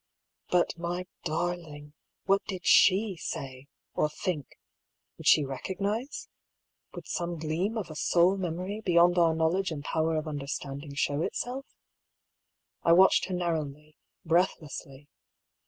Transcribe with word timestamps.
But, 0.49 0.75
my 0.79 1.05
darling^ 1.27 1.93
what 2.25 2.43
did 2.45 2.65
she 2.65 3.17
say, 3.17 3.67
or 3.93 4.09
think? 4.09 4.57
Would 5.19 5.27
she 5.27 5.45
recognise? 5.45 6.27
Would 6.95 7.05
some 7.07 7.37
gleam 7.37 7.77
of 7.77 7.91
a 7.91 7.95
soul 7.95 8.35
memory 8.35 8.81
beyond 8.83 9.19
our 9.19 9.35
knowledge 9.35 9.69
and 9.69 9.83
power 9.83 10.15
of 10.15 10.27
understanding 10.27 10.95
show 10.95 11.21
itself? 11.21 11.67
I 12.81 12.93
watched 12.93 13.25
her 13.25 13.35
narrowly, 13.35 13.95
breathlessly. 14.25 15.07